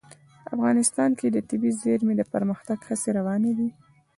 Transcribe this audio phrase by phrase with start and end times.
[0.55, 3.69] افغانستان کې د طبیعي زیرمې د پرمختګ هڅې روانې دي.